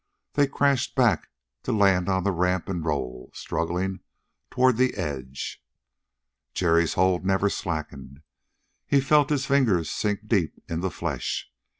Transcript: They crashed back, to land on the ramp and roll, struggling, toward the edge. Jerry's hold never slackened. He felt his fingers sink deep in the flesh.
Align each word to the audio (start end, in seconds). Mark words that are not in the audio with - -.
They 0.33 0.47
crashed 0.47 0.95
back, 0.95 1.29
to 1.61 1.71
land 1.71 2.09
on 2.09 2.23
the 2.23 2.31
ramp 2.31 2.67
and 2.67 2.83
roll, 2.83 3.29
struggling, 3.35 3.99
toward 4.49 4.77
the 4.77 4.95
edge. 4.95 5.63
Jerry's 6.55 6.95
hold 6.95 7.23
never 7.23 7.51
slackened. 7.51 8.23
He 8.87 8.99
felt 8.99 9.29
his 9.29 9.45
fingers 9.45 9.91
sink 9.91 10.27
deep 10.27 10.59
in 10.67 10.79
the 10.79 10.89
flesh. 10.89 11.51